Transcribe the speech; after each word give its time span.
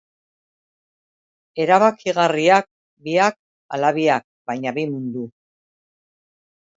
Erabakigarriak 1.65 2.67
biak 3.09 3.37
ala 3.79 3.91
biak, 3.99 4.25
baina 4.53 4.73
bi 4.79 4.87
mundu. 4.95 5.27